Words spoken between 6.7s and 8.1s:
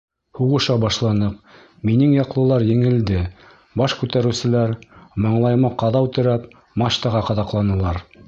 мачтаға ҡаҙаҡланылар.